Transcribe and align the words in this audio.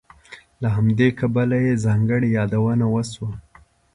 له 0.61 0.67
همدې 0.75 1.07
کبله 1.19 1.57
یې 1.65 1.81
ځانګړې 1.85 2.29
یادونه 2.37 2.85
وشوه. 2.93 3.31